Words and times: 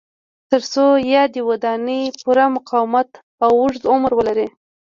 ترڅو 0.49 0.85
یادې 1.13 1.41
ودانۍ 1.49 2.01
پوره 2.21 2.45
مقاومت 2.55 3.09
او 3.43 3.51
اوږد 3.61 3.83
عمر 3.91 4.11
ولري. 4.19 4.47